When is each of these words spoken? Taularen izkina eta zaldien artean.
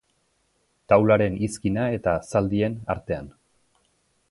Taularen 0.93 1.35
izkina 1.49 1.85
eta 1.99 2.15
zaldien 2.33 2.79
artean. 2.95 3.31